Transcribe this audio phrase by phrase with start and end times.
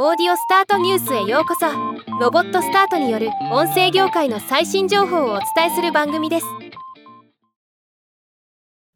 [0.00, 1.66] オーディオスタートニュースへようこそ。
[2.20, 6.46] ロボットスタートによる音声業界の最新情報をお伝えする番組です。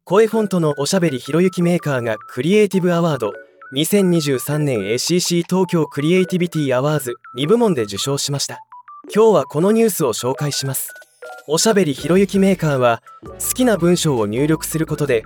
[0.05, 3.33] 声フォントのおしゃべりひろゆきメーカーがクリエイティブアワード。
[3.75, 8.61] 2023年 ACC 東京クリエイティビティアワーズ2部門で受賞しました。
[9.13, 10.93] 今日はこのニュースを紹介します。
[11.45, 15.23] おしゃべりひろゆきメーカーは好きな文章を入力することで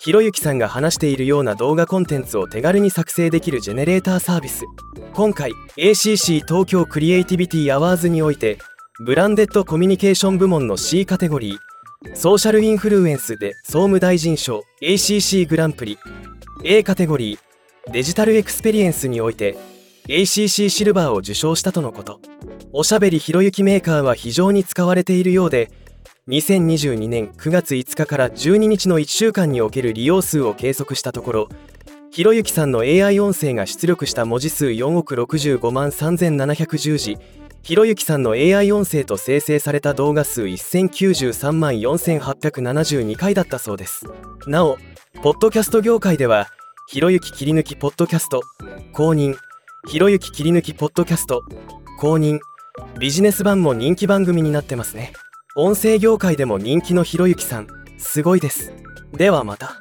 [0.00, 4.64] ひろゆきさんが話しているような動画コンテンツを手軽に作成できるジェネレーターサービス。
[5.12, 8.56] 今回 ACC TOKYO CREATIVITY AWARDS において
[9.04, 15.98] Branded Communication 部門の C カテゴリー Social Influence で総務大臣賞 ACC グランプリ
[16.64, 19.58] A カテゴリー Digital Experience において
[20.06, 22.20] ACC シルバーを受賞したとのこと。
[22.72, 25.70] おしゃべりひろゆきメーカーは非常に使われているようで
[26.28, 31.48] 2022年9月5日から12日の1週間における利用数を計測したところ
[32.10, 37.16] ひろゆきさんの AI 音声が出力した文字数4億65万3710字
[37.62, 44.06] ひろゆきさんの AI 音声と生成された動画数1093万4872回だったそうです。
[44.46, 44.78] なお
[45.22, 46.48] ポッドキャスト業界では
[46.88, 48.42] ひろゆき切り抜きポッドキャスト
[48.92, 49.36] 公認
[49.88, 51.42] ひろゆき切り抜きポッドキャスト
[51.98, 52.38] 公認
[52.98, 55.12] ビジネス版も人気番組になってますね。
[55.56, 57.66] 音声業界でも人気のひろゆきさん。
[57.98, 58.72] すごいです。
[59.12, 59.80] ではまた。